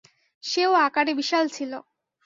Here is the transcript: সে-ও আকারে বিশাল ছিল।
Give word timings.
সে-ও 0.43 0.73
আকারে 0.85 1.11
বিশাল 1.19 1.45
ছিল। 1.55 1.71